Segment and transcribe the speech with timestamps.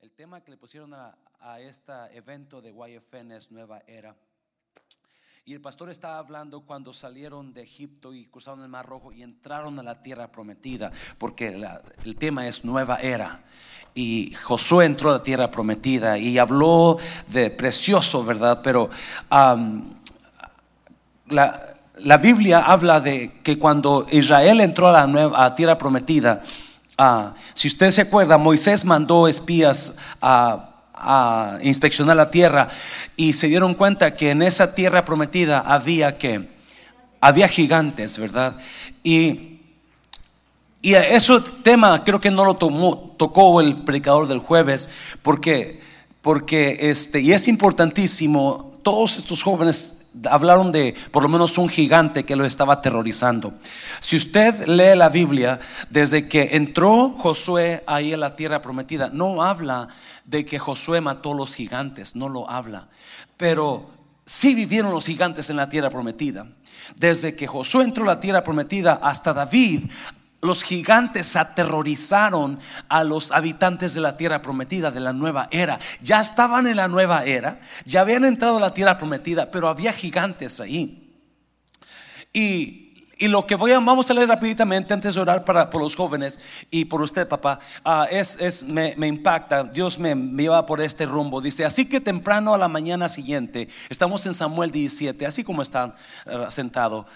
[0.00, 4.14] El tema que le pusieron a, a este evento de YFN es Nueva Era.
[5.48, 9.22] Y el pastor estaba hablando cuando salieron de Egipto y cruzaron el Mar Rojo y
[9.22, 11.56] entraron a la tierra prometida, porque
[12.04, 13.44] el tema es nueva era.
[13.94, 18.60] Y Josué entró a la tierra prometida y habló de precioso, ¿verdad?
[18.60, 18.90] Pero
[21.28, 26.42] la, Biblia habla de que cuando Israel entró a la nueva tierra prometida,
[26.98, 32.68] ah, si usted se acuerda, Moisés mandó espías a a inspeccionar la tierra
[33.16, 36.48] y se dieron cuenta que en esa tierra prometida había que
[37.20, 38.56] había gigantes, ¿verdad?
[39.04, 39.52] Y
[40.80, 44.88] y ese tema creo que no lo tomó, tocó el predicador del jueves
[45.22, 45.80] porque
[46.22, 52.24] porque este y es importantísimo todos estos jóvenes hablaron de por lo menos un gigante
[52.24, 53.54] que lo estaba aterrorizando.
[54.00, 55.58] Si usted lee la Biblia,
[55.90, 59.88] desde que entró Josué ahí en la tierra prometida, no habla
[60.24, 62.88] de que Josué mató los gigantes, no lo habla.
[63.36, 63.90] Pero
[64.24, 66.46] sí vivieron los gigantes en la tierra prometida.
[66.96, 69.90] Desde que Josué entró a la tierra prometida hasta David,
[70.40, 75.78] los gigantes aterrorizaron a los habitantes de la tierra prometida, de la nueva era.
[76.00, 79.92] Ya estaban en la nueva era, ya habían entrado a la tierra prometida, pero había
[79.92, 81.02] gigantes ahí.
[82.32, 82.82] Y,
[83.18, 86.38] lo que voy a, vamos a leer rápidamente antes de orar para, por los jóvenes
[86.70, 89.64] y por usted, papá, ah, es, es me, impacta.
[89.64, 91.40] Dios me, lleva por este rumbo.
[91.40, 95.94] Dice, así que temprano a la mañana siguiente, estamos en Samuel 17, así como está
[96.26, 97.06] uh, sentado.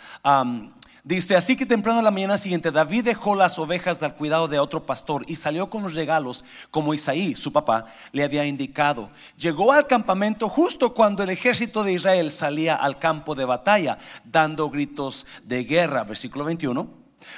[1.02, 4.58] Dice, así que temprano a la mañana siguiente, David dejó las ovejas al cuidado de
[4.58, 9.08] otro pastor y salió con los regalos como Isaí, su papá, le había indicado.
[9.38, 14.68] Llegó al campamento justo cuando el ejército de Israel salía al campo de batalla, dando
[14.68, 16.04] gritos de guerra.
[16.04, 16.86] Versículo 21.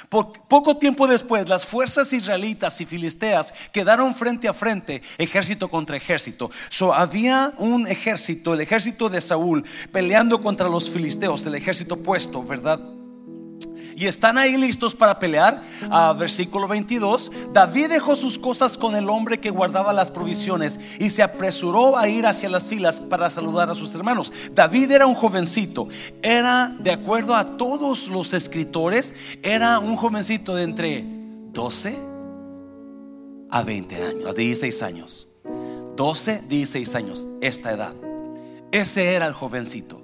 [0.09, 6.51] poco tiempo después, las fuerzas israelitas y filisteas quedaron frente a frente, ejército contra ejército.
[6.67, 12.43] So, había un ejército, el ejército de Saúl, peleando contra los filisteos, el ejército puesto,
[12.43, 12.81] ¿verdad?
[14.03, 15.63] Y están ahí listos para pelear.
[15.89, 21.09] A versículo 22, David dejó sus cosas con el hombre que guardaba las provisiones y
[21.09, 24.33] se apresuró a ir hacia las filas para saludar a sus hermanos.
[24.51, 25.87] David era un jovencito,
[26.21, 31.05] era de acuerdo a todos los escritores, era un jovencito de entre
[31.53, 31.97] 12
[33.51, 35.27] a 20 años, a 16 años.
[35.95, 37.93] 12, 16 años, esta edad.
[38.71, 40.01] Ese era el jovencito.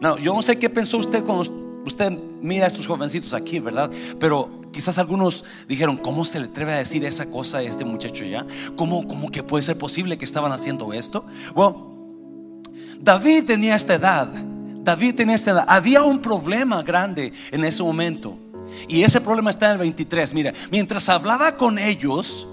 [0.00, 3.90] No, yo no sé qué pensó usted cuando Usted mira a estos jovencitos aquí, ¿verdad?
[4.18, 8.24] Pero quizás algunos dijeron, ¿cómo se le atreve a decir esa cosa a este muchacho
[8.24, 8.46] ya?
[8.76, 11.24] ¿Cómo, cómo que puede ser posible que estaban haciendo esto?
[11.54, 11.92] Bueno,
[13.00, 14.28] David tenía esta edad.
[14.28, 15.64] David tenía esta edad.
[15.68, 18.38] Había un problema grande en ese momento.
[18.88, 20.32] Y ese problema está en el 23.
[20.34, 22.46] Mira, mientras hablaba con ellos,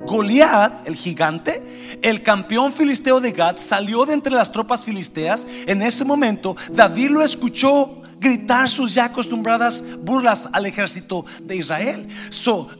[0.00, 5.46] Goliat, el gigante, el campeón filisteo de Gad, salió de entre las tropas filisteas.
[5.66, 12.06] En ese momento, David lo escuchó gritar sus ya acostumbradas burlas al ejército de Israel.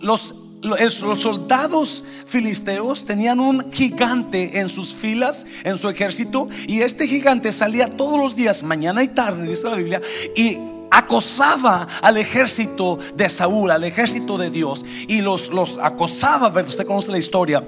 [0.01, 7.09] los, los soldados filisteos tenían un gigante en sus filas, en su ejército, y este
[7.09, 10.01] gigante salía todos los días, mañana y tarde, dice la Biblia,
[10.37, 10.59] y
[10.91, 17.11] acosaba al ejército de Saúl, al ejército de Dios, y los, los acosaba, usted conoce
[17.11, 17.65] la historia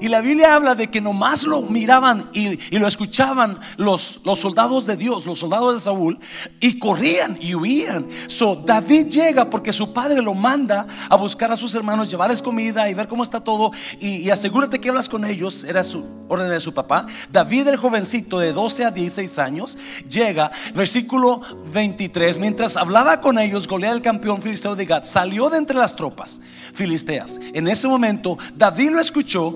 [0.00, 4.86] y la Biblia habla de que nomás lo miraban y, lo escuchaban los, los, soldados
[4.86, 6.18] de Dios, los soldados de Saúl,
[6.60, 8.06] y corrían y huían.
[8.26, 12.88] So David llega porque su padre lo manda a buscar a sus hermanos, llevarles comida
[12.88, 13.72] y ver cómo está todo.
[14.00, 17.06] Y, asegúrate que hablas con ellos, era su orden de su papá.
[17.30, 21.40] David, el jovencito de 12 a 16 años, llega, versículo
[21.72, 25.96] 23, mientras hablaba con ellos, Goliat, el campeón filisteo de Gad, salió de entre las
[25.96, 26.40] tropas
[26.74, 27.40] filisteas.
[27.52, 29.54] En ese momento, David lo escuchó,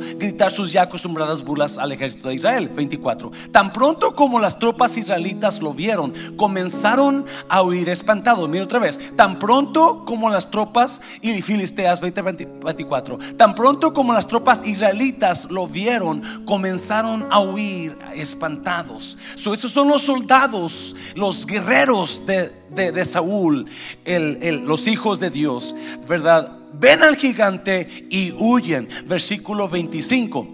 [0.50, 2.68] sus ya acostumbradas burlas al ejército de Israel.
[2.68, 3.30] 24.
[3.50, 8.48] Tan pronto como las tropas israelitas lo vieron, comenzaron a huir espantados.
[8.48, 9.14] Mira otra vez.
[9.16, 13.18] Tan pronto como las tropas y filisteas, 20, 24.
[13.36, 19.18] Tan pronto como las tropas israelitas lo vieron, comenzaron a huir espantados.
[19.36, 23.66] So, esos son los soldados, los guerreros de, Saúl,
[24.04, 25.74] los hijos de Dios,
[26.08, 26.61] ¿verdad?
[26.78, 28.88] Ven al gigante y huyen.
[29.06, 30.48] Versículo 25.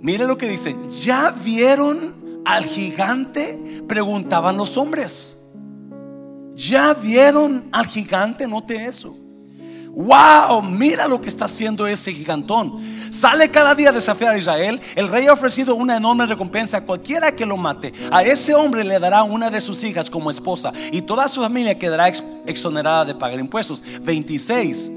[0.00, 0.76] Mire lo que dice.
[1.02, 3.82] ¿Ya vieron al gigante?
[3.86, 5.42] Preguntaban los hombres.
[6.54, 8.46] ¿Ya vieron al gigante?
[8.46, 9.17] Note eso
[9.98, 12.80] wow, mira lo que está haciendo ese gigantón.
[13.10, 14.80] Sale cada día a desafiar a Israel.
[14.94, 17.92] El rey ha ofrecido una enorme recompensa a cualquiera que lo mate.
[18.12, 21.76] A ese hombre le dará una de sus hijas como esposa y toda su familia
[21.76, 22.06] quedará
[22.46, 23.82] exonerada de pagar impuestos.
[24.02, 24.92] 26.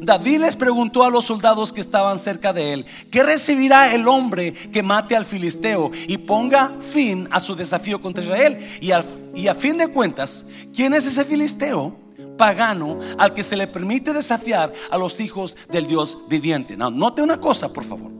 [0.00, 4.52] David les preguntó a los soldados que estaban cerca de él, ¿qué recibirá el hombre
[4.52, 8.58] que mate al filisteo y ponga fin a su desafío contra Israel?
[8.80, 12.01] Y, a fin de cuentas, ¿quién es ese filisteo?
[12.36, 16.76] Pagano al que se le permite desafiar a los hijos del Dios viviente.
[16.76, 18.10] No, note una cosa, por favor.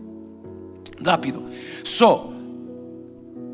[1.01, 1.43] Rápido.
[1.83, 2.33] So,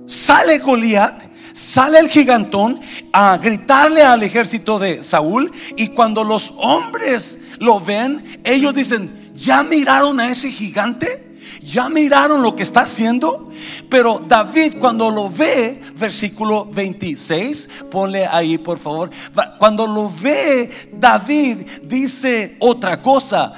[0.07, 1.29] sale Goliat
[1.59, 2.81] sale el gigantón
[3.13, 9.65] a gritarle al ejército de Saúl y cuando los hombres lo ven, ellos dicen, ¿ya
[9.65, 11.28] miraron a ese gigante?
[11.69, 13.51] ¿Ya miraron lo que está haciendo?
[13.91, 19.11] Pero David cuando lo ve, versículo 26, ponle ahí por favor,
[19.59, 23.53] cuando lo ve, David dice otra cosa.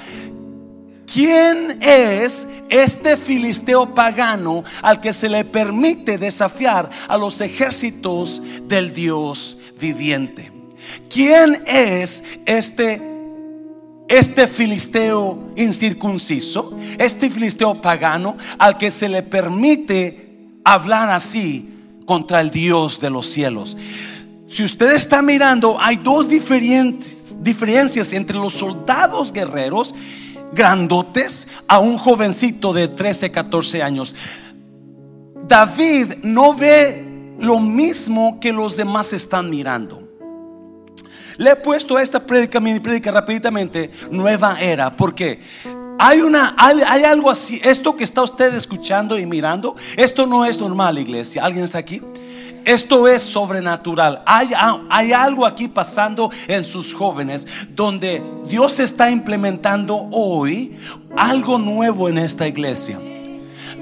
[1.11, 8.93] ¿Quién es este filisteo pagano al que se le permite desafiar a los ejércitos del
[8.93, 10.51] Dios viviente?
[11.09, 13.10] ¿Quién es este
[14.11, 21.69] este filisteo incircunciso, este filisteo pagano al que se le permite hablar así
[22.05, 23.77] contra el Dios de los cielos?
[24.47, 29.95] Si usted está mirando, hay dos diferencias entre los soldados guerreros
[30.51, 34.13] grandotes a un jovencito de 13, 14 años.
[35.47, 40.10] David no ve lo mismo que los demás están mirando.
[41.41, 45.39] Le he puesto esta prédica, mi prédica rápidamente, nueva era, porque
[45.97, 50.59] hay una hay, algo así, esto que está usted escuchando y mirando, esto no es
[50.59, 51.43] normal, iglesia.
[51.43, 51.99] ¿Alguien está aquí?
[52.63, 54.21] Esto es sobrenatural.
[54.27, 54.51] Hay,
[54.91, 60.77] hay, algo aquí pasando en sus jóvenes donde Dios está implementando hoy
[61.17, 62.99] algo nuevo en esta iglesia.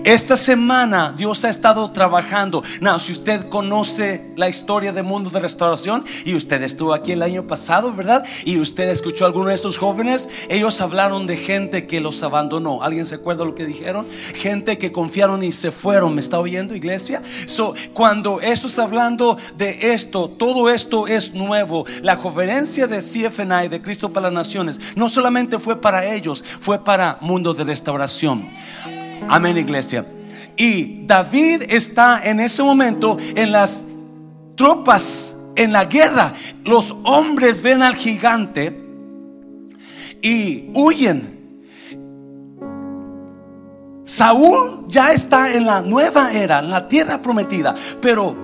[0.05, 2.63] Esta semana Dios ha estado trabajando.
[2.79, 7.21] No, si usted conoce la historia del mundo de restauración y usted estuvo aquí el
[7.21, 8.25] año pasado, ¿verdad?
[8.45, 12.81] Y usted escuchó a alguno de estos jóvenes, ellos hablaron de gente que los abandonó.
[12.81, 14.07] ¿Alguien se acuerda lo que dijeron?
[14.35, 16.15] Gente que confiaron y se fueron.
[16.15, 17.21] ¿Me está oyendo, iglesia?
[17.45, 21.85] So, cuando esto está hablando de esto, todo esto es nuevo.
[22.01, 26.83] La conferencia de CFNI, de Cristo para las Naciones, no solamente fue para ellos, fue
[26.83, 28.47] para mundo de restauración.
[29.27, 30.05] Amén, iglesia.
[30.57, 33.83] Y David está en ese momento en las
[34.55, 36.33] tropas, en la guerra.
[36.63, 38.77] Los hombres ven al gigante
[40.21, 41.39] y huyen.
[44.03, 48.35] Saúl ya está en la nueva era, en la tierra prometida, pero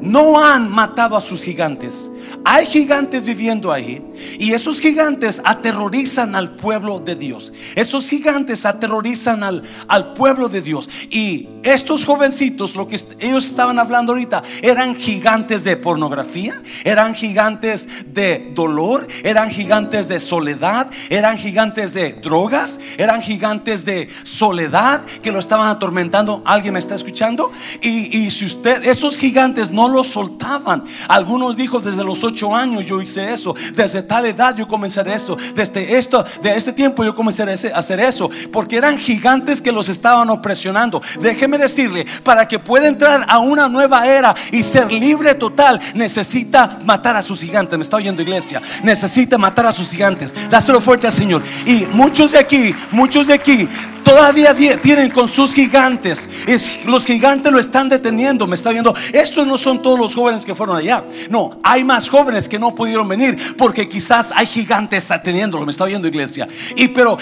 [0.00, 2.10] no han matado a sus gigantes.
[2.44, 4.04] Hay gigantes viviendo ahí
[4.38, 7.52] y esos gigantes aterrorizan al pueblo de Dios.
[7.74, 10.88] Esos gigantes aterrorizan al, al pueblo de Dios.
[11.10, 17.88] Y estos jovencitos, lo que ellos estaban hablando ahorita, eran gigantes de pornografía, eran gigantes
[18.06, 25.32] de dolor, eran gigantes de soledad, eran gigantes de drogas, eran gigantes de soledad que
[25.32, 26.42] lo estaban atormentando.
[26.44, 27.52] ¿Alguien me está escuchando?
[27.82, 30.84] Y, y si usted, esos gigantes no lo soltaban.
[31.08, 35.14] Algunos dijo desde los ocho años yo hice eso, desde tal edad yo comencé a
[35.14, 39.70] eso, desde esto, de este tiempo yo comencé a hacer eso, porque eran gigantes que
[39.70, 41.00] los estaban opresionando.
[41.20, 46.78] Déjeme decirle, para que pueda entrar a una nueva era y ser libre total, necesita
[46.84, 47.78] matar a sus gigantes.
[47.78, 50.34] Me está oyendo iglesia, necesita matar a sus gigantes.
[50.50, 51.42] Dáselo fuerte al Señor.
[51.66, 53.68] Y muchos de aquí, muchos de aquí
[54.08, 56.28] todavía tienen con sus gigantes.
[56.46, 58.46] Es, los gigantes lo están deteniendo.
[58.46, 58.94] Me está viendo.
[59.12, 61.04] Estos no son todos los jóvenes que fueron allá.
[61.28, 65.64] No, hay más jóvenes que no pudieron venir porque quizás hay gigantes ateniéndolo.
[65.66, 66.46] Me está viendo, iglesia.
[66.76, 67.18] Y pero,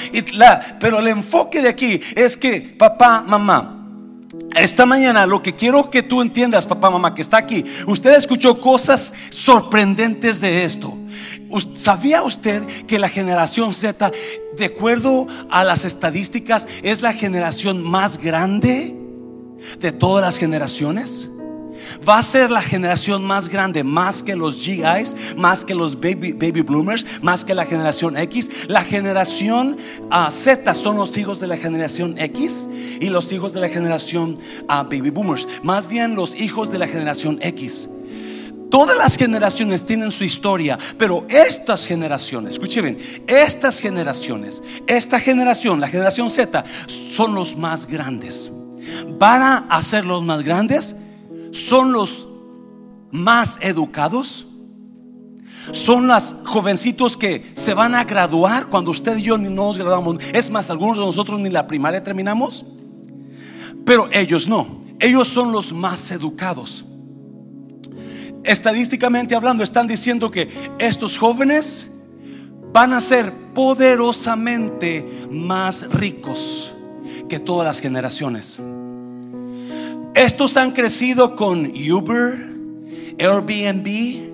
[0.78, 3.82] pero el enfoque de aquí es que papá, mamá,
[4.54, 8.60] esta mañana lo que quiero que tú entiendas, papá, mamá, que está aquí, usted escuchó
[8.60, 10.94] cosas sorprendentes de esto.
[11.72, 14.10] ¿Sabía usted que la generación Z,
[14.58, 18.94] de acuerdo a las estadísticas, es la generación más grande
[19.80, 21.30] de todas las generaciones?
[22.06, 26.32] Va a ser la generación más grande, más que los GIs, más que los baby,
[26.32, 28.68] baby bloomers, más que la generación X.
[28.68, 29.76] La generación
[30.10, 32.68] ah, Z son los hijos de la generación X
[33.00, 34.38] y los hijos de la generación
[34.68, 35.46] ah, baby boomers.
[35.62, 37.88] Más bien los hijos de la generación X.
[38.70, 42.98] Todas las generaciones tienen su historia, pero estas generaciones, escuchen
[43.28, 48.50] estas generaciones, esta generación, la generación Z, son los más grandes.
[49.18, 50.96] Van a ser los más grandes
[51.56, 52.28] son los
[53.10, 54.46] más educados.
[55.72, 60.22] Son los jovencitos que se van a graduar cuando usted y yo ni nos graduamos.
[60.32, 62.64] Es más, algunos de nosotros ni la primaria terminamos.
[63.84, 64.84] Pero ellos no.
[65.00, 66.84] Ellos son los más educados.
[68.44, 70.48] Estadísticamente hablando, están diciendo que
[70.78, 71.90] estos jóvenes
[72.72, 76.74] van a ser poderosamente más ricos
[77.28, 78.60] que todas las generaciones.
[80.16, 82.56] Estos han crecido con Uber,
[83.18, 84.32] Airbnb.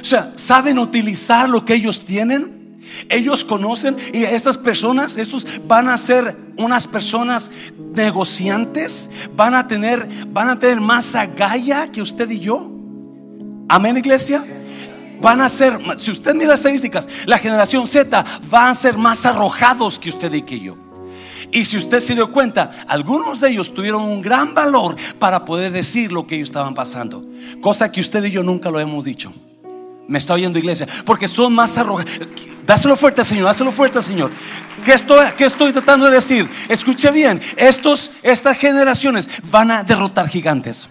[0.00, 2.80] O sea, saben utilizar lo que ellos tienen.
[3.10, 7.50] Ellos conocen y estas personas, estos van a ser unas personas
[7.94, 12.70] negociantes, van a tener, van a tener más agalla que usted y yo.
[13.68, 14.42] Amén, iglesia.
[15.20, 19.26] Van a ser, si usted mira las estadísticas, la generación Z van a ser más
[19.26, 20.89] arrojados que usted y que yo.
[21.52, 25.72] Y si usted se dio cuenta, algunos de ellos tuvieron un gran valor para poder
[25.72, 27.24] decir lo que ellos estaban pasando.
[27.60, 29.32] Cosa que usted y yo nunca lo hemos dicho.
[30.06, 30.86] Me está oyendo iglesia.
[31.04, 32.20] Porque son más arrogantes.
[32.66, 33.46] Dáselo fuerte, Señor.
[33.46, 34.30] Dáselo fuerte, Señor.
[34.84, 36.48] ¿Qué estoy, ¿Qué estoy tratando de decir?
[36.68, 37.40] Escuche bien.
[37.56, 40.88] Estos, estas generaciones van a derrotar gigantes.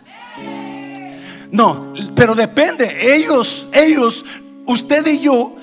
[1.51, 3.16] No, pero depende.
[3.16, 4.25] Ellos, ellos,
[4.66, 5.56] usted y yo,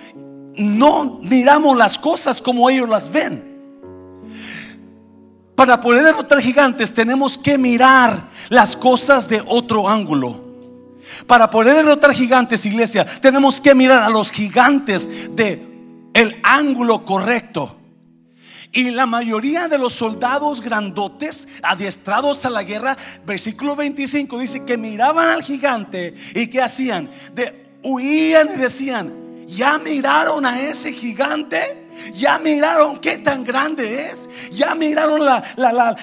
[0.57, 3.56] no miramos las cosas como ellos las ven.
[5.57, 10.45] Para poder derrotar gigantes tenemos que mirar las cosas de otro ángulo.
[11.27, 15.67] Para poder derrotar gigantes, iglesia, tenemos que mirar a los gigantes de
[16.13, 17.77] el ángulo correcto.
[18.73, 24.77] Y la mayoría de los soldados grandotes adiestrados a la guerra, versículo 25 dice que
[24.77, 29.15] miraban al gigante y que hacían, de huían y decían,
[29.47, 31.86] ¿ya miraron a ese gigante?
[32.13, 34.29] Ya miraron qué tan grande es.
[34.51, 35.23] Ya miraron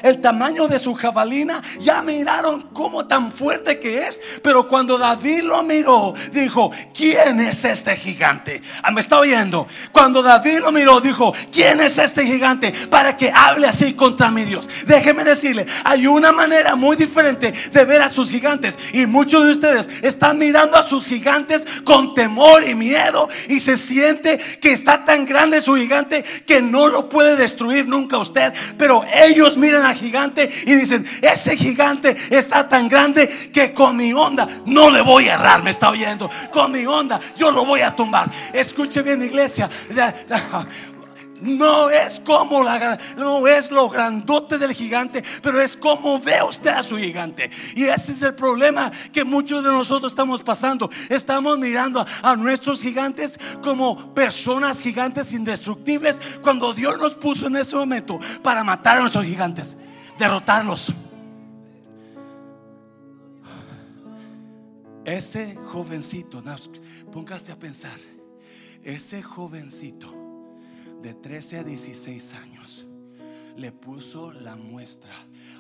[0.04, 1.62] el tamaño de su jabalina.
[1.80, 4.22] Ya miraron cómo tan fuerte que es.
[4.42, 8.62] Pero cuando David lo miró, dijo, ¿quién es este gigante?
[8.82, 9.68] Ah, ¿Me está oyendo?
[9.92, 12.74] Cuando David lo miró, dijo, ¿quién es este gigante?
[12.90, 14.70] Para que hable así contra mi Dios.
[14.86, 18.78] Déjeme decirle, hay una manera muy diferente de ver a sus gigantes.
[18.94, 23.30] Y muchos de ustedes están mirando a sus gigantes con temor y miedo.
[23.48, 27.88] Y se siente que está tan grande su gigante gigante que no lo puede destruir
[27.88, 28.54] nunca usted.
[28.78, 34.14] Pero ellos miran al gigante y dicen, ese gigante está tan grande que con mi
[34.14, 35.64] onda no le voy a errar.
[35.64, 36.30] Me está oyendo.
[36.52, 38.30] Con mi onda yo lo voy a tumbar.
[38.54, 39.70] Escuche bien iglesia.
[41.44, 46.70] No es como la, no es lo grandote del gigante, pero es como ve usted
[46.70, 47.52] a su gigante.
[47.76, 50.90] Y ese es el problema que muchos de nosotros estamos pasando.
[51.10, 57.76] Estamos mirando a, nuestros gigantes como personas gigantes indestructibles cuando Dios nos puso en ese
[57.76, 59.76] momento para matar a nuestros gigantes,
[60.18, 60.94] derrotarlos.
[65.04, 66.42] Ese jovencito,
[67.12, 68.00] póngase a pensar,
[68.82, 70.23] ese jovencito
[71.04, 72.88] de 13 a 16 años
[73.58, 75.14] le puso la muestra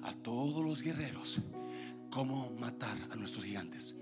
[0.03, 1.41] a todos los guerreros
[2.09, 3.95] cómo matar a nuestros gigantes.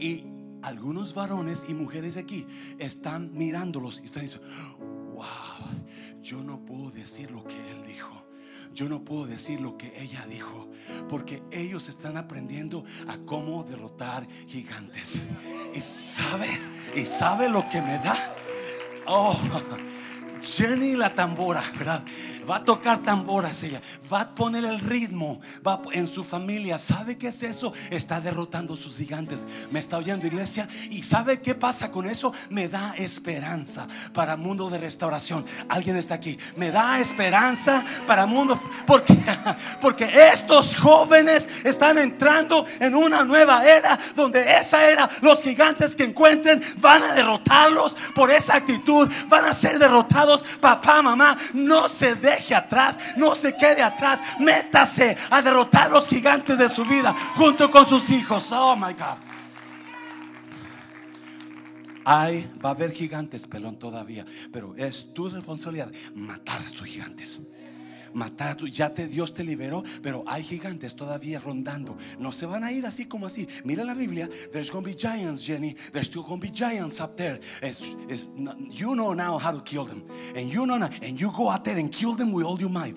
[0.00, 0.24] Y
[0.62, 2.46] algunos varones y mujeres aquí
[2.78, 4.48] están mirándolos y están diciendo,
[5.14, 5.68] wow,
[6.20, 8.24] yo no puedo decir lo que él dijo.
[8.74, 10.68] Yo no puedo decir lo que ella dijo,
[11.08, 15.22] porque ellos están aprendiendo a cómo derrotar gigantes.
[15.74, 16.48] Y sabe,
[16.94, 18.16] y sabe lo que me da.
[19.06, 19.38] Oh,
[20.40, 22.02] Jenny la tambora, ¿verdad?
[22.48, 26.78] Va a tocar tamboras ella, va a poner el ritmo, va en su familia.
[26.78, 27.74] ¿Sabe qué es eso?
[27.90, 29.46] Está derrotando sus gigantes.
[29.70, 32.32] Me está oyendo iglesia y ¿sabe qué pasa con eso?
[32.48, 35.44] Me da esperanza para mundo de restauración.
[35.68, 36.38] Alguien está aquí.
[36.56, 39.14] Me da esperanza para mundo porque
[39.80, 46.04] porque estos jóvenes están entrando en una nueva era donde esa era los gigantes que
[46.04, 50.27] encuentren van a derrotarlos por esa actitud, van a ser derrotados.
[50.60, 56.58] Papá, mamá, no se dejen atrás, no se quede atrás, métase a derrotar los gigantes
[56.58, 58.50] de su vida junto con sus hijos.
[58.52, 59.18] Oh my God.
[62.04, 67.40] Hay, va a haber gigantes, pelón todavía, pero es tu responsabilidad matar a sus gigantes
[68.12, 68.66] matar a tu.
[68.66, 71.96] Ya te, Dios te liberó, pero hay gigantes todavía rondando.
[72.18, 73.48] No se van a ir así como así.
[73.64, 74.28] Mira la Biblia.
[74.52, 75.74] There's to be giants, Jenny.
[75.92, 77.40] There's still to be giants up there.
[78.70, 80.04] you know now how to kill them.
[80.34, 82.70] And you know now, and you go out there and kill them with all your
[82.70, 82.96] might.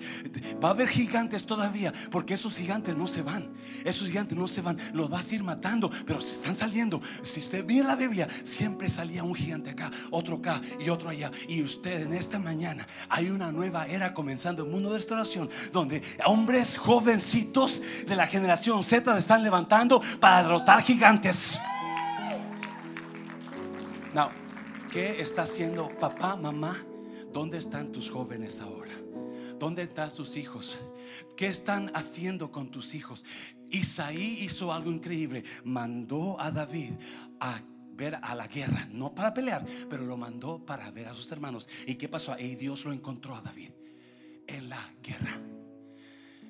[0.62, 3.52] Va a haber gigantes todavía, porque esos gigantes no se van.
[3.84, 4.78] Esos gigantes no se van.
[4.92, 7.00] Los vas a ir matando, pero se están saliendo.
[7.22, 11.30] Si usted mira la Biblia, siempre salía un gigante acá, otro acá y otro allá.
[11.48, 14.98] Y usted en esta mañana hay una nueva era comenzando el mundo de
[15.72, 21.58] donde hombres jovencitos de la generación Z están levantando para derrotar gigantes.
[24.14, 24.28] Now,
[24.90, 26.76] ¿qué está haciendo papá, mamá?
[27.32, 28.92] ¿Dónde están tus jóvenes ahora?
[29.58, 30.78] ¿Dónde están tus hijos?
[31.36, 33.24] ¿Qué están haciendo con tus hijos?
[33.70, 35.44] Isaí hizo algo increíble.
[35.64, 36.92] Mandó a David
[37.40, 37.60] a
[37.94, 41.68] ver a la guerra, no para pelear, pero lo mandó para ver a sus hermanos.
[41.86, 42.36] ¿Y qué pasó?
[42.38, 43.70] Y Dios lo encontró a David
[44.46, 45.40] en la guerra.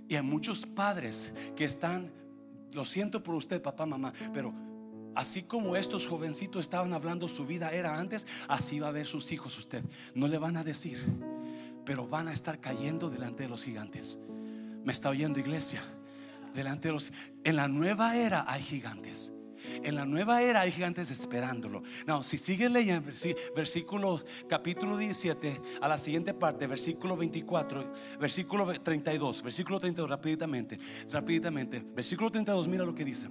[0.08, 2.12] Y hay muchos padres que están,
[2.72, 4.54] lo siento por usted, papá, mamá, pero
[5.14, 9.32] así como estos jovencitos estaban hablando su vida era antes, así va a ver sus
[9.32, 9.82] hijos usted.
[10.14, 11.02] No le van a decir,
[11.84, 14.18] pero van a estar cayendo delante de los gigantes.
[14.84, 15.82] ¿Me está oyendo iglesia?
[16.54, 17.12] Delante de los
[17.44, 19.32] en la nueva era hay gigantes.
[19.82, 21.82] En la nueva era hay gigantes esperándolo.
[22.06, 23.10] No, si sigues leyendo
[23.54, 30.78] versículo capítulo 17 a la siguiente parte, versículo 24, versículo 32, versículo 32 rápidamente,
[31.10, 33.28] rápidamente, versículo 32, mira lo que dice.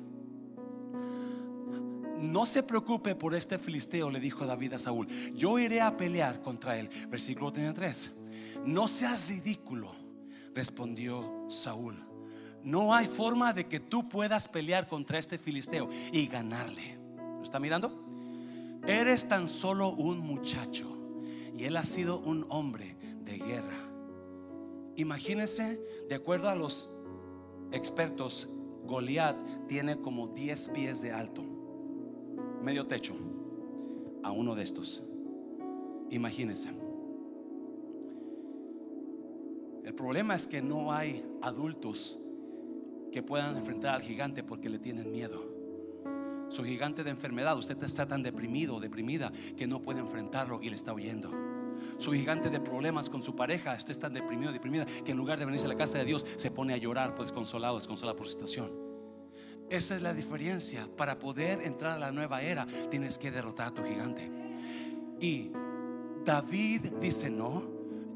[2.20, 5.08] No se preocupe por este filisteo, le dijo David a Saúl.
[5.34, 6.88] Yo iré a pelear contra él.
[7.10, 8.12] Versículo 33.
[8.64, 9.92] No seas ridículo,
[10.54, 12.11] respondió Saúl
[12.64, 16.98] no hay forma de que tú puedas pelear contra este filisteo y ganarle.
[17.18, 18.06] ¿Lo está mirando?
[18.88, 20.88] Eres tan solo un muchacho
[21.58, 23.78] y él ha sido un hombre de guerra.
[24.96, 26.90] Imagínense, de acuerdo a los
[27.72, 28.50] expertos,
[28.86, 29.38] Goliat
[29.68, 31.44] tiene como 10 pies de alto,
[32.62, 33.14] medio techo,
[34.24, 35.04] a uno de estos.
[36.10, 36.70] Imagínense.
[39.84, 42.20] El problema es que no hay adultos
[43.12, 45.44] que puedan enfrentar al gigante porque le tienen miedo.
[46.50, 50.70] Su gigante de enfermedad, usted está tan deprimido o deprimida que no puede enfrentarlo y
[50.70, 51.32] le está huyendo.
[51.98, 55.40] Su gigante de problemas con su pareja, usted está tan deprimido, deprimida que en lugar
[55.40, 58.28] de venirse a la casa de Dios se pone a llorar, pues consolado, desconsolado por
[58.28, 58.72] su situación.
[59.70, 60.90] Esa es la diferencia.
[60.98, 64.30] Para poder entrar a la nueva era, tienes que derrotar a tu gigante.
[65.22, 65.52] Y
[66.26, 67.64] David dice: No,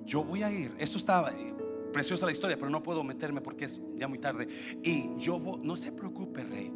[0.04, 0.74] yo voy a ir.
[0.78, 1.32] Esto estaba,
[1.96, 4.50] preciosa la historia, pero no puedo meterme porque es ya muy tarde.
[4.84, 6.70] Y yo, no se preocupe, rey,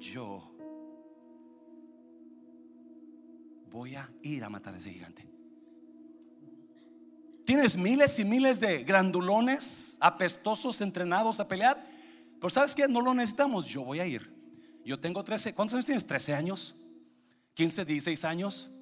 [0.00, 0.52] yo
[3.70, 5.24] voy a ir a matar a ese gigante.
[7.44, 11.86] Tienes miles y miles de grandulones apestosos entrenados a pelear,
[12.40, 12.88] pero ¿sabes qué?
[12.88, 14.28] No lo necesitamos, yo voy a ir.
[14.84, 16.04] Yo tengo 13, ¿cuántos años tienes?
[16.04, 16.74] 13 años,
[17.54, 18.72] 15, 16 años.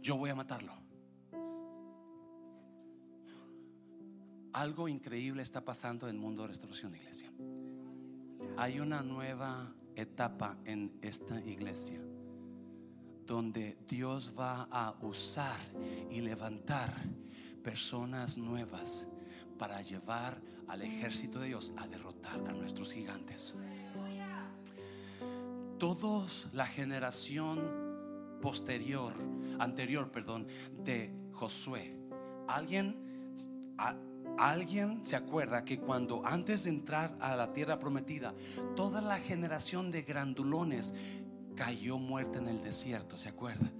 [0.00, 0.72] Yo voy a matarlo.
[4.60, 7.32] Algo increíble está pasando en el mundo de restauración, iglesia.
[8.58, 11.98] Hay una nueva etapa en esta iglesia
[13.24, 15.56] donde Dios va a usar
[16.10, 16.92] y levantar
[17.64, 19.06] personas nuevas
[19.58, 23.54] para llevar al ejército de Dios a derrotar a nuestros gigantes.
[25.78, 29.14] Todos la generación posterior,
[29.58, 30.46] anterior, perdón,
[30.84, 31.96] de Josué,
[32.46, 33.08] alguien
[34.38, 38.34] ¿Alguien se acuerda que cuando antes de entrar a la tierra prometida,
[38.76, 40.94] toda la generación de grandulones
[41.56, 43.16] cayó muerta en el desierto?
[43.16, 43.70] ¿Se acuerda?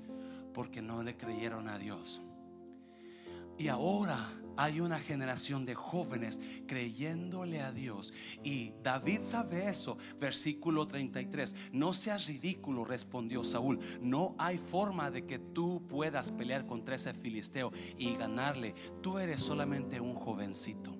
[0.53, 2.21] Porque no le creyeron a Dios.
[3.59, 4.19] Y ahora
[4.57, 8.13] hay una generación de jóvenes creyéndole a Dios.
[8.43, 9.97] Y David sabe eso.
[10.19, 11.55] Versículo 33.
[11.73, 13.79] No seas ridículo, respondió Saúl.
[14.01, 18.75] No hay forma de que tú puedas pelear contra ese filisteo y ganarle.
[19.03, 20.97] Tú eres solamente un jovencito.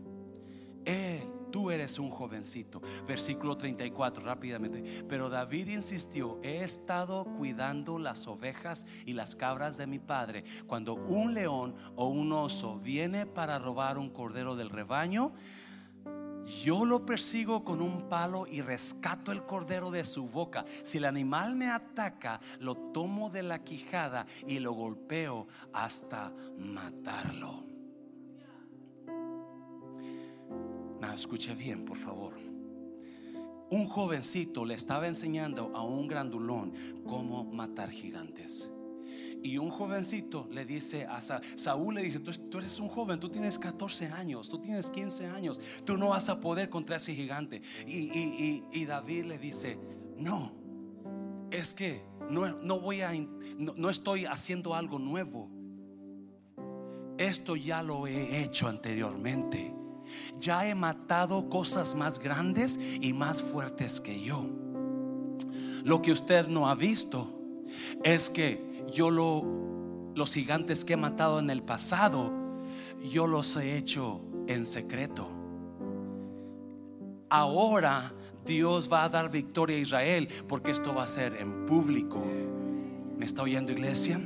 [0.85, 2.81] Él tú eres un jovencito.
[3.07, 5.05] Versículo 34, rápidamente.
[5.09, 10.45] Pero David insistió, he estado cuidando las ovejas y las cabras de mi padre.
[10.67, 15.33] Cuando un león o un oso viene para robar un cordero del rebaño,
[16.65, 20.65] yo lo persigo con un palo y rescato el cordero de su boca.
[20.83, 27.70] Si el animal me ataca, lo tomo de la quijada y lo golpeo hasta matarlo.
[31.01, 32.35] No, escuche bien, por favor.
[33.71, 36.73] Un jovencito le estaba enseñando a un grandulón
[37.05, 38.69] cómo matar gigantes.
[39.43, 43.59] Y un jovencito le dice a Saúl, le dice, tú, eres un joven, tú tienes
[43.59, 47.63] 14 años, tú tienes 15 años, tú no vas a poder contra ese gigante.
[47.87, 49.79] Y, David le dice,
[50.19, 50.53] no,
[51.51, 53.13] es que no, voy a,
[53.57, 55.49] no estoy haciendo algo nuevo.
[57.17, 59.80] Esto ya lo he hecho anteriormente
[60.39, 64.47] ya he matado cosas más grandes y más fuertes que yo.
[65.85, 67.29] Lo que usted no ha visto
[68.05, 72.33] es que yo lo, los gigantes que he matado en el pasado,
[73.11, 75.29] yo los he hecho en secreto.
[77.29, 78.13] Ahora
[78.45, 82.27] Dios va a dar victoria a Israel porque esto va a ser en público.
[83.17, 84.21] ¿Me está oyendo iglesia?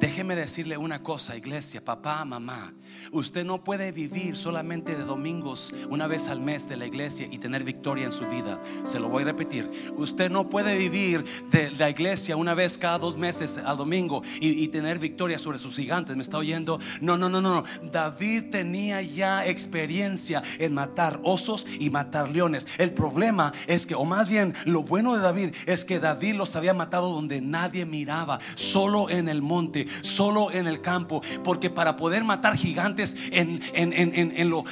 [0.00, 2.74] Déjeme decirle una cosa, iglesia, papá, mamá.
[3.12, 7.38] Usted no puede vivir solamente de domingos una vez al mes de la iglesia y
[7.38, 8.60] tener victoria en su vida.
[8.82, 9.70] Se lo voy a repetir.
[9.96, 14.64] Usted no puede vivir de la iglesia una vez cada dos meses al domingo y,
[14.74, 16.16] tener victoria sobre sus gigantes.
[16.16, 16.80] ¿Me está oyendo?
[17.00, 17.62] No, no, no, no.
[17.92, 22.66] David tenía ya experiencia en matar osos y matar leones.
[22.78, 26.56] El problema es que, o más bien, lo bueno de David es que David los
[26.56, 31.96] había matado donde nadie miraba, solo en el monte solo en el campo, porque para
[31.96, 34.64] poder matar gigantes en, en, lo,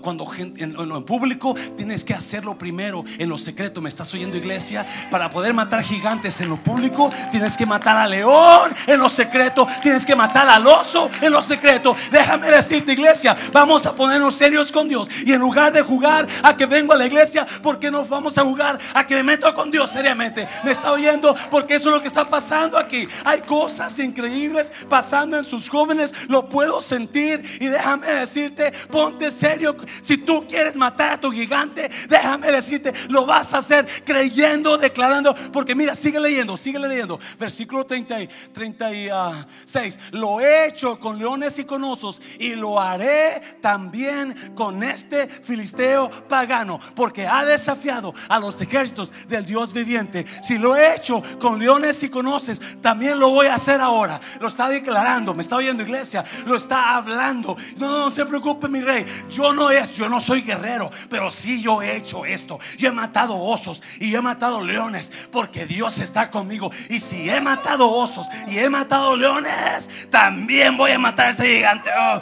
[0.00, 3.80] cuando en, lo público, tienes que hacerlo primero en lo secreto.
[3.80, 4.86] ¿Me estás oyendo, iglesia?
[5.10, 9.66] Para poder matar gigantes en lo público, tienes que matar al león en lo secreto,
[9.82, 11.96] tienes que matar al oso en lo secreto.
[12.10, 16.56] Déjame decirte, iglesia, vamos a ponernos serios con Dios y en lugar de jugar a
[16.56, 19.70] que vengo a la iglesia, porque no vamos a jugar a que me meto con
[19.70, 20.46] Dios seriamente?
[20.62, 21.34] ¿Me está oyendo?
[21.50, 23.08] Porque eso es lo que está pasando aquí.
[23.24, 24.43] Hay cosas increíbles
[24.88, 27.58] pasando en sus jóvenes, lo puedo sentir.
[27.60, 29.76] Y déjame decirte, ponte serio.
[30.02, 35.34] Si tú quieres matar a tu gigante, déjame decirte, lo vas a hacer creyendo, declarando.
[35.52, 37.18] Porque mira, sigue leyendo, sigue leyendo.
[37.38, 38.16] Versículo 30,
[38.52, 39.98] 36.
[40.12, 46.10] Lo he hecho con leones y con osos y lo haré también con este filisteo
[46.28, 46.80] pagano.
[46.94, 50.24] Porque ha desafiado a los ejércitos del Dios viviente.
[50.42, 54.20] Si lo he hecho con leones y con osos, también lo voy a hacer ahora
[54.40, 57.56] lo está declarando, me está oyendo iglesia, lo está hablando.
[57.76, 61.62] No, no, se preocupe mi rey, yo no es, yo no soy guerrero, pero sí
[61.62, 62.58] yo he hecho esto.
[62.78, 66.70] Yo he matado osos y he matado leones porque Dios está conmigo.
[66.88, 71.46] Y si he matado osos y he matado leones, también voy a matar a ese
[71.46, 71.90] gigante.
[71.90, 72.20] Oh.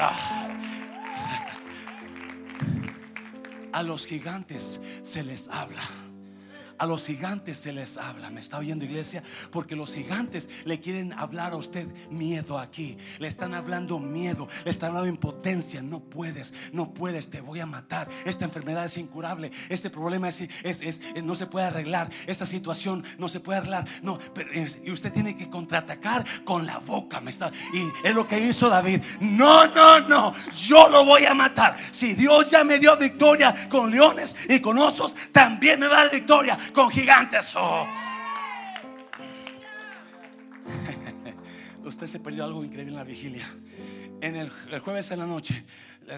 [0.00, 0.38] Ah.
[3.72, 5.82] A los gigantes se les habla.
[6.78, 8.30] A los gigantes se les habla.
[8.30, 9.22] ¿Me está oyendo iglesia?
[9.50, 12.96] Porque los gigantes le quieren hablar a usted miedo aquí.
[13.18, 14.48] Le están hablando miedo.
[14.64, 15.82] Le están hablando impotencia.
[15.82, 18.08] No puedes, no puedes, te voy a matar.
[18.24, 19.50] Esta enfermedad es incurable.
[19.68, 22.10] Este problema es, es, no se puede arreglar.
[22.26, 23.84] Esta situación no se puede arreglar.
[24.02, 24.18] No,
[24.84, 27.20] y usted tiene que contraatacar con la boca.
[27.20, 27.50] ¿me está?
[27.74, 29.02] Y es lo que hizo David.
[29.20, 30.32] No, no, no.
[30.54, 31.76] Yo lo voy a matar.
[31.90, 36.04] Si Dios ya me dio victoria con leones y con osos, también me va a
[36.04, 37.54] dar victoria con gigantes.
[37.56, 37.86] Oh.
[41.84, 43.46] Usted se perdió algo increíble en la vigilia.
[44.20, 44.50] En el,
[44.80, 45.64] jueves en la noche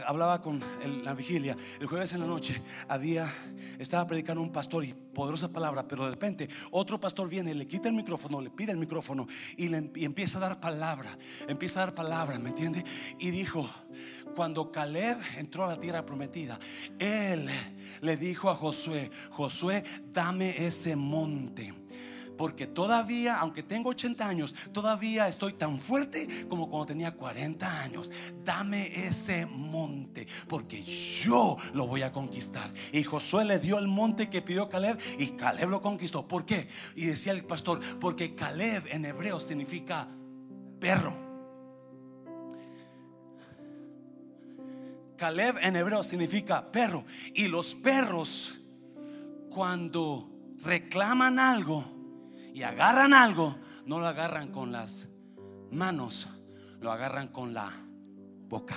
[0.07, 0.63] hablaba con
[1.05, 1.57] la vigilia.
[1.81, 3.31] El jueves en la noche había
[3.79, 7.89] estaba predicando un pastor y poderosa palabra, pero de repente otro pastor viene, le quita
[7.89, 9.27] el micrófono, le pide el micrófono
[9.57, 11.17] y, le, y empieza a dar palabra,
[11.49, 12.85] empieza a dar palabra, ¿me entiende?
[13.19, 13.69] Y dijo,
[14.35, 16.59] cuando Caleb entró a la tierra prometida,
[16.99, 17.49] él
[18.01, 21.80] le dijo a Josué, Josué, dame ese monte.
[22.41, 28.11] Porque todavía, aunque tengo 80 años, todavía estoy tan fuerte como cuando tenía 40 años.
[28.43, 32.73] Dame ese monte, porque yo lo voy a conquistar.
[32.95, 36.27] Y Josué le dio el monte que pidió Caleb y Caleb lo conquistó.
[36.27, 36.67] ¿Por qué?
[36.97, 40.09] Y decía el pastor, porque Caleb en hebreo significa
[40.81, 41.13] perro.
[45.19, 47.05] Caleb en hebreo significa perro.
[47.35, 48.63] Y los perros,
[49.51, 50.31] cuando
[50.63, 52.00] reclaman algo
[52.55, 55.09] y agarran algo, no lo agarran con las
[55.71, 56.29] manos,
[56.81, 57.71] lo agarran con la
[58.49, 58.77] boca.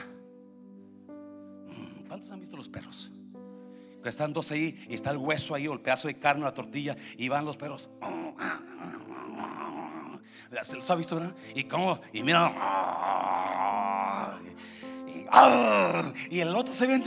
[1.67, 3.11] Mm, ¿Cuántos han visto los perros?
[4.01, 6.53] Que están dos ahí y está el hueso ahí o el pedazo de carne, la
[6.53, 7.89] tortilla y van los perros.
[10.61, 11.35] ¿Se los ha visto, verdad?
[11.55, 12.53] Y como, y mira
[16.29, 17.03] y el otro se viene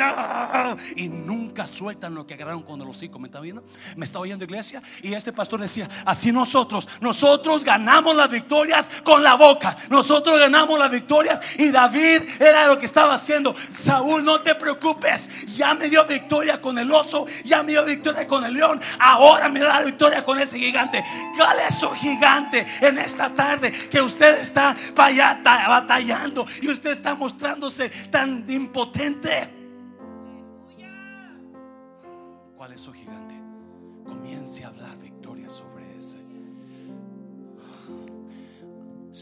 [0.96, 3.20] y nunca sueltan lo que agarraron cuando los hijos.
[3.20, 3.64] ¿Me está viendo?
[3.96, 4.82] ¿Me está oyendo iglesia?
[5.02, 9.76] Y este pastor decía, así nosotros, nosotros ganamos las victorias con la boca.
[9.90, 13.54] Nosotros ganamos las victorias y David era lo que estaba haciendo.
[13.68, 18.26] Saúl, no te preocupes, ya me dio victoria con el oso, ya me dio victoria
[18.26, 21.04] con el león, ahora me da la victoria con ese gigante.
[21.36, 27.90] ¿Cuál es su gigante en esta tarde que usted está batallando y usted está mostrándose
[28.10, 29.52] tan impotente.
[32.56, 33.34] ¿Cuál es su gigante?
[34.04, 35.15] Comience a hablar victoria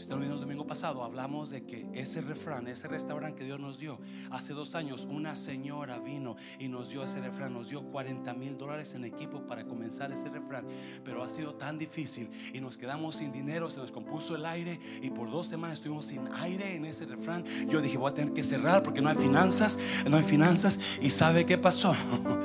[0.05, 3.79] Si te el domingo pasado, hablamos de que ese refrán, ese restaurante que Dios nos
[3.79, 3.97] dio,
[4.29, 8.55] hace dos años una señora vino y nos dio ese refrán, nos dio 40 mil
[8.55, 10.67] dólares en equipo para comenzar ese refrán,
[11.03, 14.79] pero ha sido tan difícil y nos quedamos sin dinero, se nos compuso el aire
[15.01, 17.43] y por dos semanas estuvimos sin aire en ese refrán.
[17.67, 21.09] Yo dije, voy a tener que cerrar porque no hay finanzas, no hay finanzas y
[21.09, 21.95] ¿sabe qué pasó?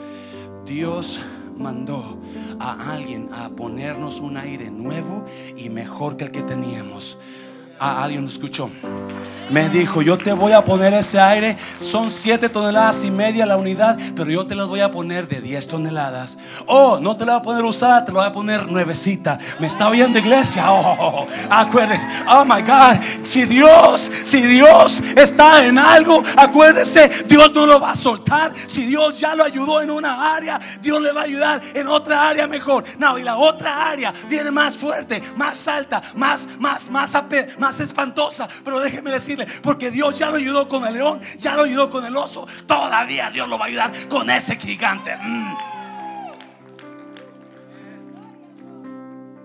[0.64, 1.20] Dios
[1.58, 2.22] mandó
[2.58, 5.26] a alguien a ponernos un aire nuevo
[5.58, 7.18] y mejor que el que teníamos.
[7.82, 8.70] A alguien lo escuchó
[9.50, 13.56] me dijo, yo te voy a poner ese aire, son 7 toneladas y media la
[13.56, 16.38] unidad, pero yo te las voy a poner de 10 toneladas.
[16.66, 19.38] Oh, no te la voy a poner usada, te la voy a poner nuevecita.
[19.58, 20.70] Me está oyendo iglesia.
[20.72, 27.66] Oh, acuérdense, oh my God, si Dios, si Dios está en algo, acuérdese, Dios no
[27.66, 28.52] lo va a soltar.
[28.66, 32.28] Si Dios ya lo ayudó en una área, Dios le va a ayudar en otra
[32.28, 32.84] área mejor.
[32.98, 37.10] No, y la otra área viene más fuerte, más alta, más, más, más,
[37.58, 38.48] más espantosa.
[38.64, 42.04] Pero déjeme decir porque Dios ya lo ayudó con el león, ya lo ayudó con
[42.04, 45.16] el oso, todavía Dios lo va a ayudar con ese gigante.
[45.16, 45.54] Mm.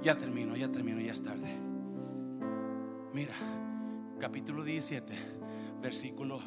[0.01, 1.57] Ya termino, ya termino, ya es tarde.
[3.11, 3.33] Mira,
[4.19, 5.13] capítulo 17,
[5.81, 6.39] versículo,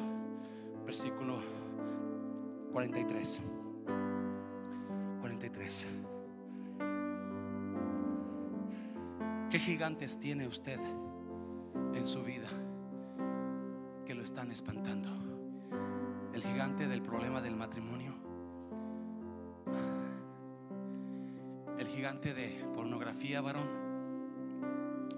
[0.85, 1.39] versículo
[2.71, 3.41] 43.
[5.19, 5.87] 43.
[9.49, 10.79] ¿Qué gigantes tiene usted
[11.93, 12.47] en su vida?
[14.09, 15.07] Que lo están espantando.
[16.33, 18.15] El gigante del problema del matrimonio.
[21.77, 23.67] El gigante de pornografía, varón.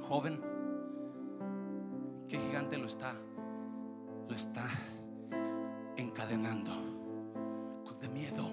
[0.01, 0.41] Joven.
[2.27, 3.15] ¿Qué gigante lo está?
[4.27, 4.67] Lo está
[5.95, 6.73] encadenando.
[8.01, 8.51] De miedo.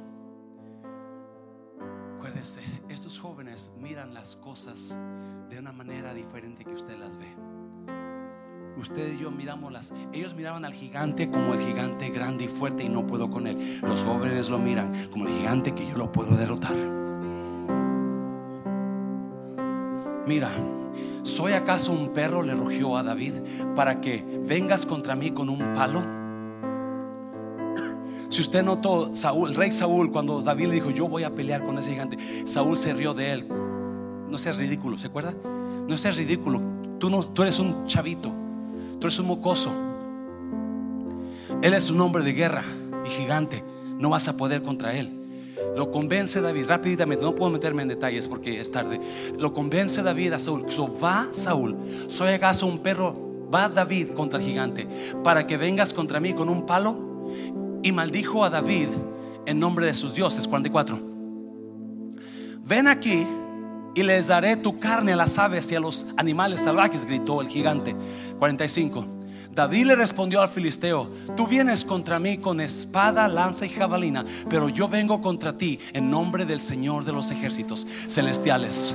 [2.14, 4.96] Acuérdese, estos jóvenes miran las cosas
[5.50, 7.47] de una manera diferente que usted las ve
[8.80, 9.92] usted y yo miramos las.
[10.12, 13.80] Ellos miraban al gigante como el gigante grande y fuerte y no puedo con él.
[13.82, 16.76] Los jóvenes lo miran como el gigante que yo lo puedo derrotar.
[20.26, 20.50] Mira,
[21.22, 22.42] ¿soy acaso un perro?
[22.42, 23.34] Le rugió a David
[23.74, 26.02] para que vengas contra mí con un palo.
[28.28, 31.64] Si usted notó, Saúl, el rey Saúl, cuando David le dijo, yo voy a pelear
[31.64, 33.48] con ese gigante, Saúl se rió de él.
[33.48, 35.34] No seas ridículo, ¿se acuerda?
[35.88, 36.60] No seas ridículo.
[36.98, 38.37] Tú, no, tú eres un chavito.
[38.98, 39.72] Tú eres un mocoso.
[41.62, 42.64] Él es un hombre de guerra
[43.04, 43.64] y gigante.
[43.98, 45.18] No vas a poder contra él.
[45.76, 47.22] Lo convence David rápidamente.
[47.22, 49.00] No puedo meterme en detalles porque es tarde.
[49.36, 50.70] Lo convence David a Saúl.
[50.70, 51.76] So, va Saúl.
[52.08, 53.48] ¿Soy acaso un perro?
[53.52, 54.86] Va David contra el gigante
[55.24, 57.30] para que vengas contra mí con un palo.
[57.82, 58.88] Y maldijo a David
[59.46, 60.46] en nombre de sus dioses.
[60.48, 60.98] 44.
[62.64, 63.26] Ven aquí
[63.98, 67.48] y les daré tu carne a las aves y a los animales salvajes, gritó el
[67.48, 67.96] gigante.
[68.38, 69.04] 45.
[69.50, 74.68] David le respondió al filisteo, tú vienes contra mí con espada, lanza y jabalina, pero
[74.68, 78.94] yo vengo contra ti en nombre del Señor de los ejércitos celestiales.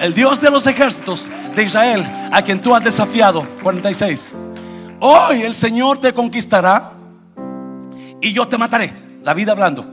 [0.00, 3.46] El Dios de los ejércitos de Israel, a quien tú has desafiado.
[3.62, 4.32] 46.
[4.98, 6.94] Hoy el Señor te conquistará
[8.20, 8.92] y yo te mataré.
[9.22, 9.86] David hablando.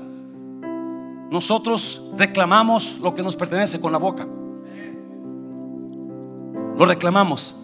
[1.30, 4.28] Nosotros reclamamos lo que nos pertenece con la boca
[6.78, 7.56] lo reclamamos.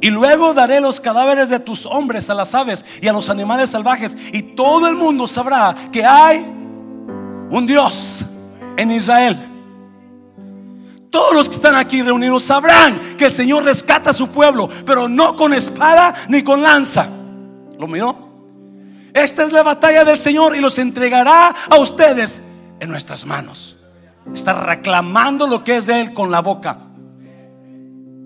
[0.00, 3.70] Y luego daré los cadáveres de tus hombres a las aves y a los animales
[3.70, 4.16] salvajes.
[4.32, 8.24] Y todo el mundo sabrá que hay un Dios
[8.76, 9.48] en Israel.
[11.10, 15.08] Todos los que están aquí reunidos sabrán que el Señor rescata a su pueblo, pero
[15.08, 17.06] no con espada ni con lanza.
[17.78, 18.32] ¿Lo miró?
[19.12, 22.42] Esta es la batalla del Señor y los entregará a ustedes
[22.80, 23.78] en nuestras manos.
[24.34, 26.78] Está reclamando lo que es de Él con la boca.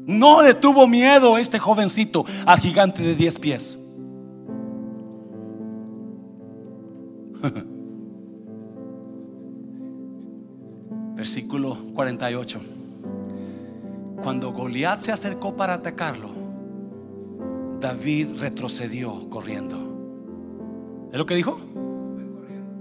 [0.07, 3.77] No le tuvo miedo este jovencito al gigante de 10 pies.
[11.17, 12.61] Versículo 48.
[14.23, 16.31] Cuando Goliat se acercó para atacarlo,
[17.81, 19.77] David retrocedió corriendo.
[21.11, 21.59] ¿Es lo que dijo?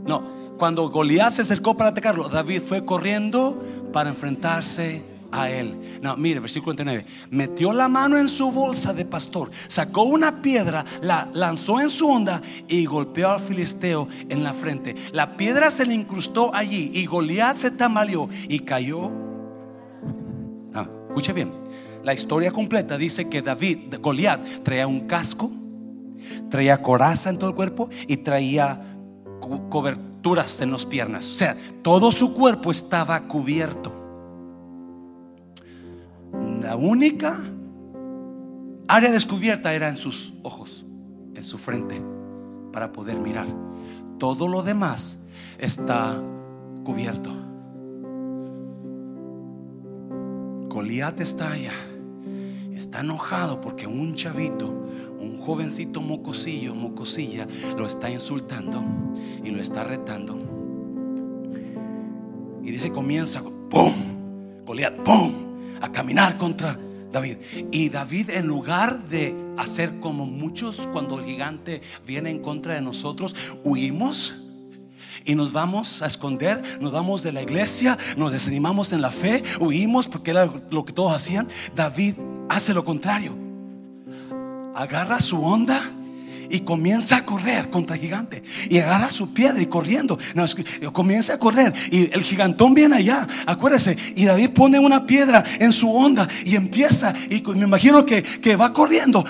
[0.06, 0.24] No,
[0.58, 3.60] cuando Goliat se acercó para atacarlo, David fue corriendo
[3.92, 6.00] para enfrentarse a él.
[6.02, 7.06] No, mire, versículo 49.
[7.32, 12.08] Metió la mano en su bolsa de pastor, sacó una piedra, la lanzó en su
[12.08, 14.96] onda y golpeó al filisteo en la frente.
[15.12, 19.12] La piedra se le incrustó allí y Goliat se tambaleó y cayó.
[20.74, 21.52] Ah, escuche bien.
[22.04, 25.52] La historia completa dice que David, Goliat, traía un casco,
[26.50, 28.80] traía coraza en todo el cuerpo y traía
[29.70, 31.28] coberturas en las piernas.
[31.28, 34.05] O sea, todo su cuerpo estaba cubierto.
[36.66, 37.38] La única
[38.88, 40.84] área descubierta era en sus ojos,
[41.36, 42.02] en su frente,
[42.74, 43.46] para poder mirar.
[44.18, 45.20] Todo lo demás
[45.60, 46.20] está
[46.84, 47.30] cubierto.
[50.68, 51.72] Goliat está allá.
[52.74, 54.68] Está enojado porque un chavito,
[55.20, 57.48] un jovencito mocosillo, mocosilla,
[57.78, 58.84] lo está insultando
[59.44, 60.36] y lo está retando.
[62.64, 63.94] Y dice, comienza, ¡pum!
[64.66, 65.45] Goliat, ¡pum!
[65.82, 66.78] A caminar contra
[67.12, 67.38] David.
[67.72, 72.82] Y David en lugar de hacer como muchos cuando el gigante viene en contra de
[72.82, 74.42] nosotros, huimos
[75.24, 79.42] y nos vamos a esconder, nos vamos de la iglesia, nos desanimamos en la fe,
[79.60, 81.48] huimos porque era lo que todos hacían.
[81.76, 82.16] David
[82.50, 83.36] hace lo contrario.
[84.76, 85.82] Agarra su onda
[86.50, 88.44] y comienza a correr contra el gigante.
[88.70, 90.18] Y agarra su piedra y corriendo.
[90.94, 91.74] comienza a correr.
[91.92, 93.28] Y el gigantón viene allá.
[93.46, 93.98] Acuérdese.
[94.16, 97.14] Y David pone una piedra en su onda y empieza.
[97.30, 99.24] Y me imagino que, que va corriendo.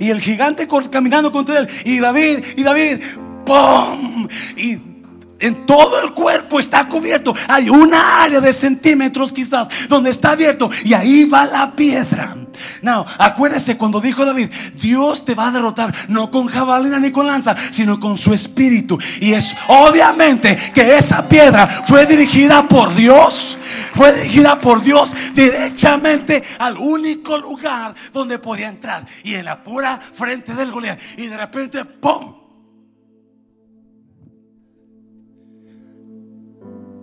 [0.00, 1.68] Y el gigante caminando contra él.
[1.84, 3.00] Y David, y David,
[3.44, 4.28] ¡pum!
[4.56, 4.78] Y
[5.38, 7.34] en todo el cuerpo está cubierto.
[7.48, 10.70] Hay una área de centímetros quizás donde está abierto.
[10.84, 12.36] Y ahí va la piedra.
[12.82, 17.26] No, acuérdese cuando dijo David, Dios te va a derrotar no con jabalina ni con
[17.26, 18.98] lanza, sino con su espíritu.
[19.20, 23.58] Y es obviamente que esa piedra fue dirigida por Dios,
[23.94, 29.06] fue dirigida por Dios directamente al único lugar donde podía entrar.
[29.24, 30.98] Y en la pura frente del Goliat.
[31.16, 32.45] Y de repente, ¡pum!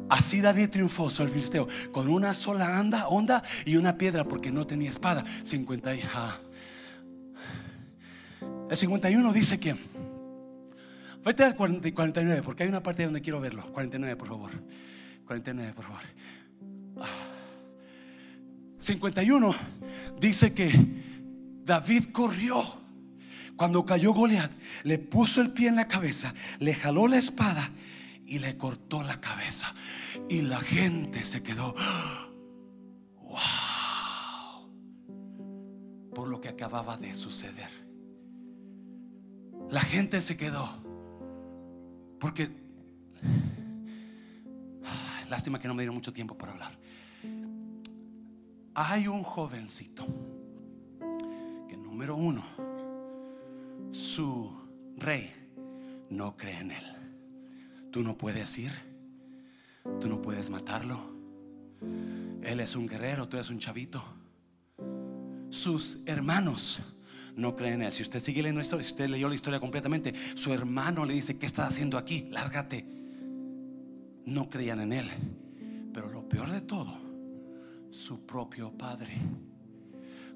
[0.10, 4.52] Así David triunfó sobre el filisteo con una sola anda, onda y una piedra porque
[4.52, 5.24] no tenía espada.
[5.44, 5.92] 50
[8.70, 9.76] El 51 dice que
[11.24, 13.64] Vete al 49 porque hay una parte donde quiero verlo.
[13.72, 14.52] 49 por favor.
[15.26, 16.02] 49 por favor.
[18.78, 19.56] 51
[20.20, 20.72] dice que
[21.64, 22.84] David corrió
[23.56, 24.52] cuando cayó Goliat,
[24.84, 27.70] le puso el pie en la cabeza, le jaló la espada
[28.26, 29.74] y le cortó la cabeza.
[30.30, 31.76] Y la gente se quedó,
[33.22, 33.40] wow,
[36.14, 37.70] por lo que acababa de suceder.
[39.70, 40.70] La gente se quedó,
[42.20, 42.50] porque,
[45.30, 46.78] lástima que no me dieron mucho tiempo para hablar.
[48.76, 50.06] Hay un jovencito
[51.68, 52.44] que número uno,
[53.92, 54.52] su
[54.98, 55.32] rey
[56.10, 57.03] no cree en él.
[57.94, 58.72] Tú no puedes ir.
[60.02, 61.00] Tú no puedes matarlo.
[62.42, 64.04] Él es un guerrero, tú eres un chavito.
[65.52, 66.82] Sus hermanos
[67.36, 67.92] no creen en él.
[67.92, 71.14] Si usted sigue leyendo la historia, si usted leyó la historia completamente, su hermano le
[71.14, 72.28] dice, ¿qué estás haciendo aquí?
[72.32, 72.84] Lárgate.
[74.26, 75.10] No creían en él.
[75.94, 76.98] Pero lo peor de todo,
[77.92, 79.20] su propio padre.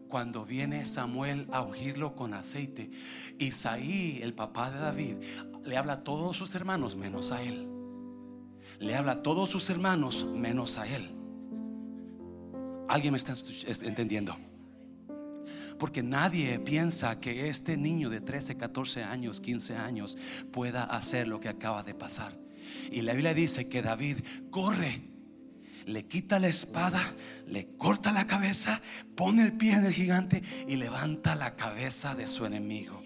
[0.08, 2.92] Cuando viene Samuel a ungirlo con aceite,
[3.40, 5.16] Isaí, el papá de David,
[5.68, 7.68] le habla a todos sus hermanos menos a él.
[8.80, 11.14] Le habla a todos sus hermanos menos a él.
[12.88, 13.34] ¿Alguien me está
[13.84, 14.38] entendiendo?
[15.78, 20.18] Porque nadie piensa que este niño de 13, 14 años, 15 años
[20.52, 22.32] pueda hacer lo que acaba de pasar.
[22.90, 25.02] Y la Biblia dice que David corre,
[25.86, 27.02] le quita la espada,
[27.46, 28.82] le corta la cabeza,
[29.16, 33.04] pone el pie en el gigante y levanta la cabeza de su enemigo.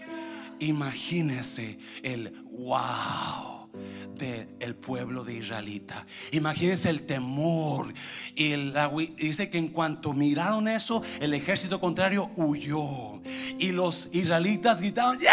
[0.62, 3.70] Imagínese el wow
[4.16, 6.06] del pueblo de Israelita.
[6.32, 7.94] Imagínense el temor.
[8.36, 8.54] Y
[9.18, 13.22] dice que en cuanto miraron eso, el ejército contrario huyó.
[13.58, 15.30] Y los israelitas gritaron, ¡Yeah!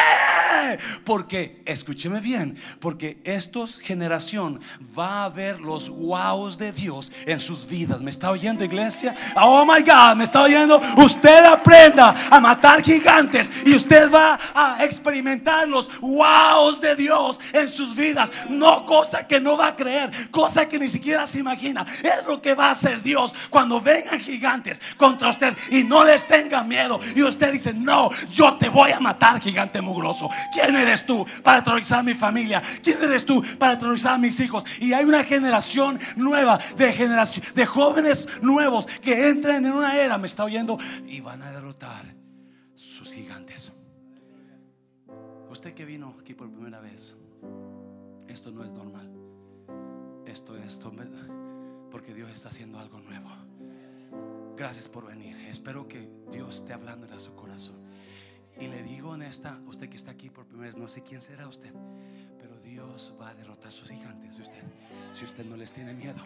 [1.04, 3.48] Porque, escúcheme bien, porque esta
[3.82, 4.60] generación
[4.96, 8.00] va a ver los wows de Dios en sus vidas.
[8.00, 9.14] ¿Me está oyendo, iglesia?
[9.36, 10.80] Oh my God, me está oyendo.
[10.96, 17.68] Usted aprenda a matar gigantes y usted va a experimentar los wows de Dios en
[17.68, 18.30] sus vidas.
[18.48, 21.86] No cosa que no va a creer, cosa que ni siquiera se imagina.
[22.02, 26.26] Es lo que va a hacer Dios cuando vengan gigantes contra usted y no les
[26.26, 27.00] tenga miedo.
[27.14, 30.28] Y usted dice, no, yo te voy a matar, gigante mugroso.
[30.52, 32.62] ¿Quién eres tú para aterrorizar mi familia?
[32.82, 34.64] ¿Quién eres tú para aterrorizar a mis hijos?
[34.80, 40.18] Y hay una generación nueva de generación de jóvenes nuevos que entran en una era,
[40.18, 42.14] me está oyendo, y van a derrotar
[42.74, 43.72] sus gigantes.
[45.50, 47.16] Usted que vino aquí por primera vez
[48.28, 49.10] esto no es normal.
[50.26, 50.78] Esto es
[51.90, 53.28] porque Dios está haciendo algo nuevo.
[54.56, 55.36] Gracias por venir.
[55.48, 57.87] Espero que Dios esté hablando a su corazón.
[58.60, 61.20] Y le digo en esta, usted que está aquí por primera vez, no sé quién
[61.20, 61.72] será usted,
[62.38, 64.36] pero Dios va a derrotar sus gigantes.
[64.36, 64.62] Si usted,
[65.12, 66.18] si usted no les tiene miedo,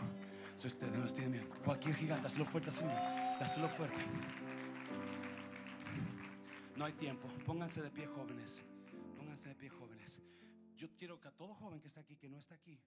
[0.56, 2.96] si usted no les tiene miedo, cualquier gigante, dáselo fuerte, Señor,
[3.38, 3.98] dáselo fuerte.
[6.76, 7.28] No hay tiempo.
[7.44, 8.64] Pónganse de pie, jóvenes.
[9.16, 10.18] Pónganse de pie, jóvenes.
[10.76, 12.80] Yo quiero que a todo joven que está aquí, que no está aquí,